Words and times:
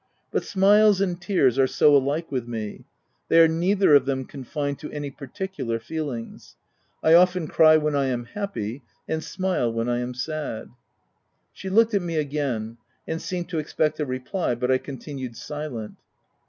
But 0.31 0.43
smiles 0.43 0.99
and 0.99 1.21
tears 1.21 1.59
are 1.59 1.67
so 1.67 1.95
alike 1.95 2.31
with 2.31 2.47
me; 2.47 2.85
they 3.29 3.39
are 3.39 3.47
neither 3.47 3.93
of 3.93 4.05
them 4.07 4.25
confined 4.25 4.79
to 4.79 4.91
any 4.91 5.11
particular 5.11 5.77
feelings: 5.77 6.55
I 7.03 7.13
often 7.13 7.47
cry 7.47 7.77
when 7.77 7.95
I 7.95 8.07
am 8.07 8.25
happy, 8.25 8.81
and 9.07 9.23
smile 9.23 9.71
when 9.71 9.87
I 9.87 9.99
am 9.99 10.15
sad." 10.15 10.69
She 11.53 11.69
looked 11.69 11.93
at 11.93 12.01
me 12.01 12.15
again, 12.15 12.77
and 13.07 13.21
seemed 13.21 13.49
to 13.49 13.59
expect 13.59 13.99
a 13.99 14.05
reply; 14.07 14.55
but 14.55 14.71
I 14.71 14.79
continued 14.79 15.37
silent. 15.37 15.97